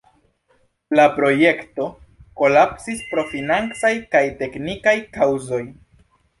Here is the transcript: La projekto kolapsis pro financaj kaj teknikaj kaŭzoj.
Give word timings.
La 0.99 1.03
projekto 1.17 1.85
kolapsis 2.41 3.05
pro 3.13 3.27
financaj 3.37 3.95
kaj 4.17 4.25
teknikaj 4.43 4.99
kaŭzoj. 5.21 5.65